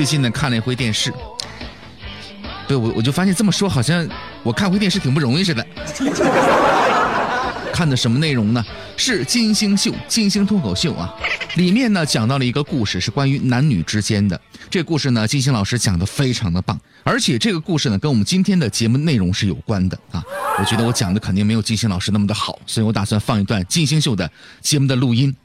[0.00, 1.12] 最近呢看了一回电视，
[2.66, 4.08] 对我我就发现这么说好像
[4.42, 5.62] 我看回电视挺不容易似的。
[7.70, 8.64] 看的什么内容呢？
[8.96, 11.14] 是金星秀，金星脱口秀啊。
[11.56, 14.40] 里面呢讲到了一个故事，是关于男女之间的。
[14.70, 20.24] 这故事呢，金星老师讲的非常的棒，而且这个故事呢跟我们今天的节目内容是有关的啊。
[20.58, 24.30] 我觉得我讲的肯定没有金星老师那么的好，所以我打算放一段金星秀的
[24.62, 25.36] 节目的录音。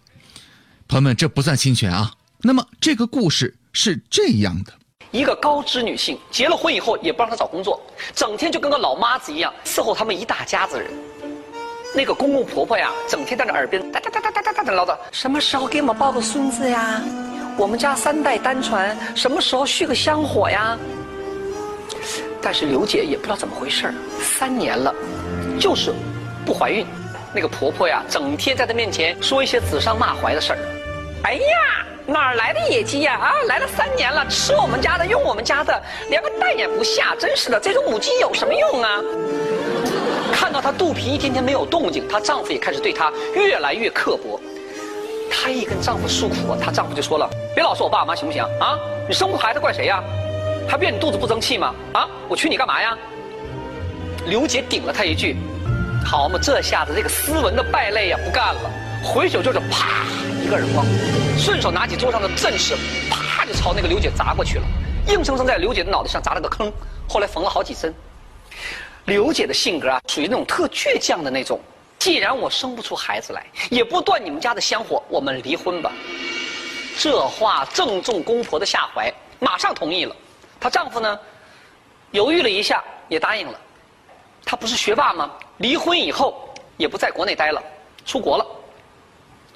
[0.88, 2.14] 朋友们，这不算侵权啊。
[2.40, 4.72] 那么这个故事是这样的：
[5.12, 7.80] 一个高知女性结了婚以后也不让她找工作，
[8.16, 10.90] 整天就跟个老妈子一样伺候他们一大家子人。
[11.94, 17.02] 那个公公婆婆呀，整天在那耳边哒哒哒哒哒哒哒的唠叨，什么时候给我们抱个孙子呀？
[17.58, 20.78] 我们家三代单传，什么时候续个香火呀？
[22.42, 24.96] 但是刘姐也不知道怎么回事三年了，
[25.60, 25.94] 就是
[26.46, 26.86] 不怀孕。
[27.34, 30.60] 那个婆婆呀，整天在她面前说一些指桑骂槐的事儿。
[31.24, 33.16] 哎呀，哪儿来的野鸡呀？
[33.16, 39.02] 啊，来了三年了，吃我们家的，用我们家的，连个蛋也不下，真是的，这种母鸡有什么用啊？
[40.32, 44.40] 看到她肚皮一天天没有动静，她丈夫也开始对她越来越刻薄。
[45.32, 48.78] 她一跟丈夫诉苦，她丈夫就说了：“别老说我爸妈行不行啊？
[49.08, 50.04] 你生不孩子怪谁呀？
[50.68, 51.74] 还怨你肚子不争气吗？
[51.94, 52.96] 啊，我娶你干嘛呀？”
[54.28, 55.36] 刘姐顶了他一句
[56.06, 58.72] ：“好嘛，这下子这个斯文的败类呀不干了，
[59.06, 60.04] 回手就是啪
[60.44, 60.84] 一个耳光，
[61.38, 62.76] 顺手拿起桌上的正事，
[63.10, 64.66] 啪就朝那个刘姐砸过去了，
[65.08, 66.74] 硬生生在刘姐的脑袋上砸了个坑，
[67.08, 67.94] 后来缝了好几针。”
[69.06, 71.60] 刘姐的性格啊，属于那种特倔强的那种。
[72.00, 75.92] 既然我生不出孩子来，也不断你们家的香火，我们离婚吧。
[76.98, 80.16] 这话正中公婆的下怀，马上同意了。
[80.60, 81.20] 她丈夫呢，
[82.10, 83.60] 犹豫了一下，也答应了。
[84.44, 85.32] 他不是学霸吗？
[85.58, 87.62] 离婚以后也不在国内待了，
[88.06, 88.46] 出国了。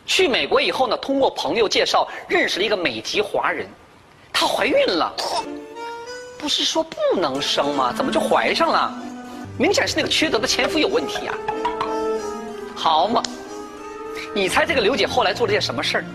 [0.10, 3.68] 去美国以后呢，通过朋友介绍认识了一个美籍华人，
[4.34, 5.14] 她怀孕了。
[6.40, 7.94] 不是说不能生吗？
[7.96, 8.92] 怎么就怀上了？
[9.56, 11.36] 明显是那个缺德的前夫有问题啊！
[12.76, 13.22] 好嘛，
[14.34, 16.06] 你猜这个刘姐后来做了件什么事儿？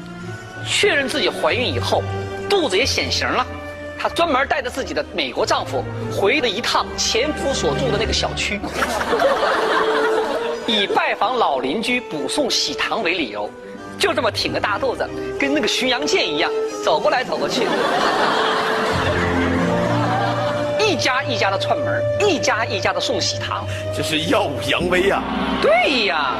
[0.69, 2.03] 确认自己怀孕以后，
[2.51, 3.47] 肚子也显形了，
[3.97, 8.59] 她专门带着自己的美国丈夫回了一趟前夫所住的那个小区，
[10.67, 13.49] 以拜访老邻居、补送喜糖为理由，
[13.99, 16.51] 就这么挺个大肚子，跟那个巡洋舰一样
[16.85, 17.67] 走过来走过去。
[20.79, 23.67] 一家一家的串门，一家一家的送喜糖，
[23.97, 25.23] 这是耀武扬威呀！
[25.61, 26.35] 对呀，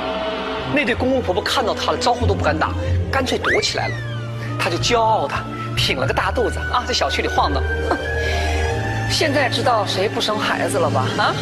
[0.75, 2.71] 那对公公婆婆看到他了，招呼都不敢打，
[3.11, 3.95] 干脆躲起来了。
[4.59, 5.35] 他就骄傲的
[5.77, 7.63] 挺了个大肚子啊，在小区里晃荡。
[9.11, 11.05] 现在知道谁不生孩子了吧？
[11.19, 11.35] 啊，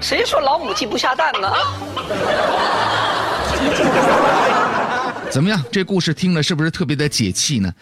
[0.00, 1.48] 谁说老母鸡不下蛋呢？
[1.48, 1.58] 啊？
[5.30, 5.62] 怎么样？
[5.70, 7.72] 这故事听了是不是特别的解气呢？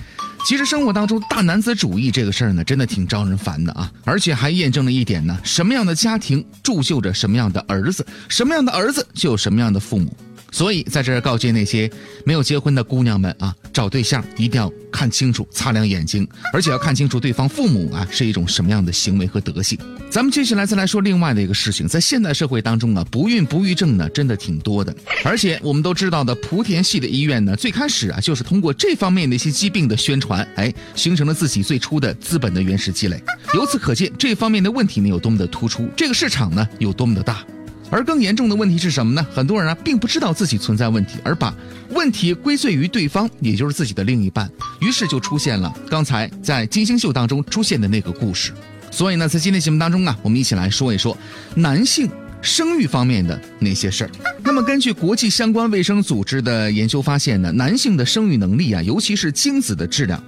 [0.46, 3.90] 其实生活当中大男子主义这个事儿呢，真的挺招人烦的啊！
[4.04, 10.16] 而且还验证了一点呢：什么样的家庭铸就着什么样的儿子，什么样的儿子就有什么样的父母。
[10.50, 11.90] 所以在这儿告诫那些
[12.24, 19.78] 没有结婚的姑娘们啊，找对象一定要看清楚、擦亮眼睛，而且要看清楚对方父母啊是一种什么样的行为和德性。
[20.10, 33.20] 咱们接下来再来说另外的一个事情，在现代社会当中啊，不孕不育症呢真的挺多的，而且我们都知道的莆田系的医院呢，最开始啊就是通过这方面的一些疾病的宣传，哎，形成了自己最初的资本的原始积累。
[33.54, 37.44] 由此可见，这方面的问题呢有多么的突出，这个市场呢有多么的大。
[37.90, 39.26] 而更严重的问题是什么呢？
[39.32, 41.54] 很多人啊，并不知道自己存在问题，而把
[41.90, 48.52] 问题归罪于对方，也就是自己的另一半，于是就出现了刚才在金星秀当中出现的那个故事。
[48.90, 51.16] 所以呢，在今天节目当中啊，我们一起来说一说
[51.54, 52.08] 男性
[52.42, 54.10] 生育方面的那些事儿。
[54.42, 60.22] 那么，根据国际相关卫生组织的研究发现呢，男性的生育能力啊，尤其是精子的质量。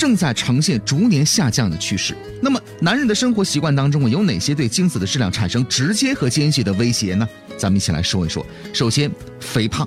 [0.00, 2.16] 正在呈现逐年下降的趋势。
[2.40, 7.28] 那么，男人的生活习惯当中啊，有哪些对精子的质量产生直接和间接的威胁呢？
[7.58, 8.46] 咱们一起来说一说。
[8.72, 9.86] 首先，肥胖，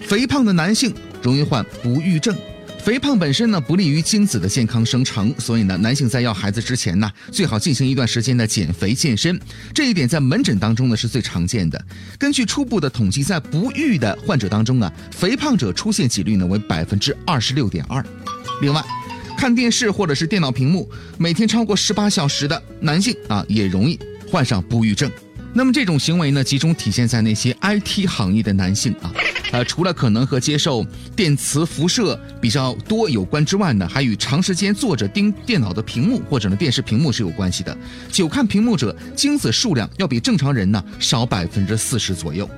[0.00, 2.34] 肥胖的男性容易患不育症。
[2.82, 9.38] 肥胖本身呢，不利于精子的健康生成，所以呢，男性在要孩子之前呢，最好进行一段时间的减肥健身。
[9.74, 11.78] 这一点在门诊当中呢是最常见的。
[12.18, 18.02] 根据初步的统计，在不育的患者当中啊，肥胖者出现几率呢为百分之二十六点二。
[18.62, 18.82] 另外，
[19.36, 20.88] 看电视或者是电脑屏幕，
[21.18, 23.98] 每天超过十八小时的男性啊，也容易
[24.30, 25.10] 患上不育症。
[25.52, 29.12] 那么这种行为呢，集中体现在那些 IT 行业的男性啊，
[29.52, 30.84] 呃，除了可能和接受
[31.14, 37.76] 电磁辐射比较多有关之外呢，还与长时间坐着盯电脑的屏幕或者呢电视屏幕是有关系的。
[38.10, 42.48] 久看屏幕者，精子数量要比正常人呢少百分之四十左右。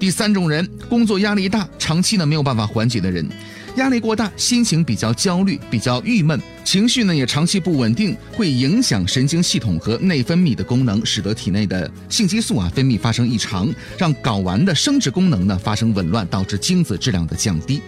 [0.00, 3.28] 第三种人，工作压力大，长期呢没有办法缓解的人。
[3.76, 17.80] 压力过大，心情比较焦虑，比较郁闷，情绪呢也长期不稳定，会影响神经系统和内分泌的功能，使得体内的性激素啊分泌发生异常，让睾丸的生殖功能呢发生紊乱，导致精子质量的降低。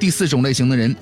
[0.00, 0.94] 第四种类型的人。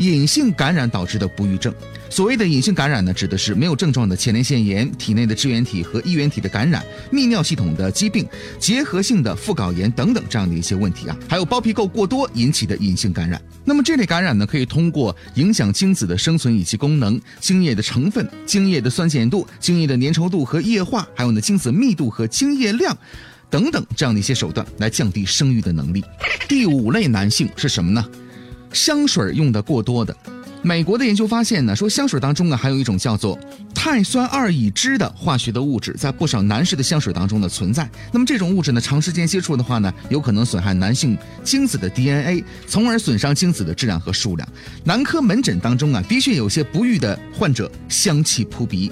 [0.00, 1.74] 隐性感染导致的不育症，
[2.10, 8.26] 所谓的隐性感染呢，指的是没有症状的前列腺炎、体内的支原体和衣原体的感染、泌尿系统的疾病、
[8.58, 13.40] 结核性的副睾炎等等这样的一些问题啊，还有包皮垢过多引起的隐性感染。
[13.64, 22.96] 那么这类感染呢，可以通过影响精子的生存以及功能、精液的成分、精液的酸碱度、精液的粘稠度和液化，还有呢精子密度和精液量
[23.50, 26.02] 等等这样的一些手段来降低生育的能力。
[26.48, 28.04] 第五类男性是什么呢？
[28.72, 30.14] 香水用的过多的，
[30.62, 33.38] 美国的研究发现呢，说香水当中啊，还有一种叫做
[33.74, 37.88] 碳酸二乙酯的化学的物质，在不少男士的香水当中呢存在。
[38.12, 44.48] 那么这种物质呢，长时间接触的话呢，有可能损害男性精子的 DNA，从而损伤精子的质量和数量。
[44.84, 48.90] 男科门诊当中啊，的确有些不育的患者香气扑鼻。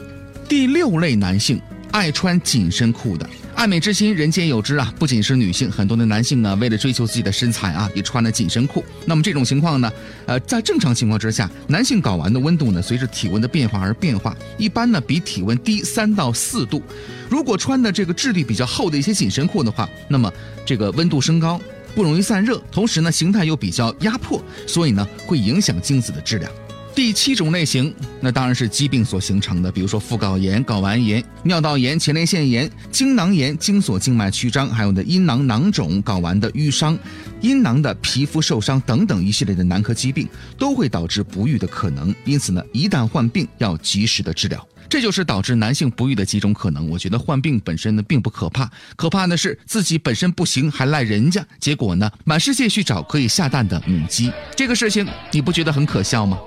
[0.49, 1.61] 第六类男性
[1.91, 3.29] 爱穿紧身裤的。
[3.57, 4.93] 爱美之心，人皆有之啊！
[4.99, 8.85] 不仅是女性，很多的男性啊，为了追求自己的身材啊，也穿了紧身裤。
[9.07, 9.91] 那么这种情况呢，
[10.27, 16.83] 呃，在正常情况之下，男性睾丸的温度呢，随着体温的变化而变化，一般呢比体温低三到四度。
[17.31, 20.31] 如果穿的这个质地比较厚的一些紧身裤的话，那么
[20.67, 21.59] 这个温度升高，
[21.95, 26.53] 不容易散热，同时呢形态又比较压迫，所以呢会影响精子的质量。
[26.97, 36.99] 第七种类型，那当然是疾病所形成的，比如说副睾炎、睾丸炎、尿道炎、前列腺炎、精囊炎、精索静脉曲张，还有呢阴囊囊肿、睾丸的淤伤、
[37.43, 40.27] 阴囊的皮肤受伤等等一系列的男科疾病，
[40.59, 42.15] 都会导致不育的可能。
[42.25, 44.67] 因此呢，一旦患病，要及时的治疗。
[44.89, 46.89] 这就是导致男性不育的几种可能。
[46.89, 56.39] 我觉得患病本身呢并不可怕，可怕的是自己本身不行还赖人家，结果呢满世界去找可以下蛋的母鸡，这个事情你不觉得很可笑吗？